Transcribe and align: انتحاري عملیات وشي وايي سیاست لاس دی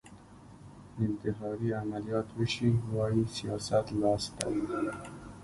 انتحاري 1.07 1.69
عملیات 1.81 2.27
وشي 2.37 2.69
وايي 2.93 3.23
سیاست 3.37 3.85
لاس 4.01 4.23
دی 4.37 4.57